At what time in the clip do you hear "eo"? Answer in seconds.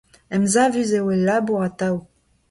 0.97-1.07